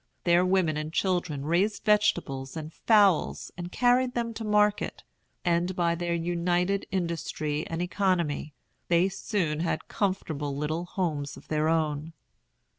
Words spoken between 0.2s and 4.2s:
Their women and children raised vegetables and fowls and carried